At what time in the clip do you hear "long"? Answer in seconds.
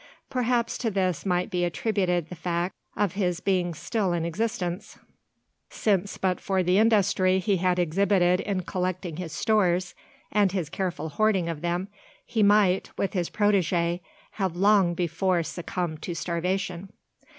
14.55-14.95